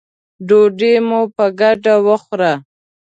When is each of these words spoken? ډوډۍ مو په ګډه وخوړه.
ډوډۍ 0.47 0.93
مو 1.07 1.21
په 1.35 1.45
ګډه 1.59 1.93
وخوړه. 2.05 2.53